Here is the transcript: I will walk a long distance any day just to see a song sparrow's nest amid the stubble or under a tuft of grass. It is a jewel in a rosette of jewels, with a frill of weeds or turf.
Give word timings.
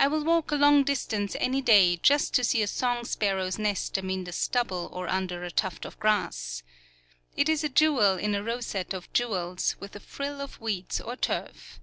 I 0.00 0.08
will 0.08 0.24
walk 0.24 0.50
a 0.50 0.56
long 0.56 0.82
distance 0.82 1.36
any 1.38 1.62
day 1.62 1.96
just 1.98 2.34
to 2.34 2.42
see 2.42 2.60
a 2.60 2.66
song 2.66 3.04
sparrow's 3.04 3.56
nest 3.56 3.96
amid 3.96 4.24
the 4.26 4.32
stubble 4.32 4.90
or 4.92 5.06
under 5.06 5.44
a 5.44 5.50
tuft 5.52 5.84
of 5.84 5.96
grass. 6.00 6.64
It 7.36 7.48
is 7.48 7.62
a 7.62 7.68
jewel 7.68 8.16
in 8.18 8.34
a 8.34 8.42
rosette 8.42 8.92
of 8.92 9.12
jewels, 9.12 9.76
with 9.78 9.94
a 9.94 10.00
frill 10.00 10.40
of 10.40 10.60
weeds 10.60 11.00
or 11.00 11.14
turf. 11.14 11.78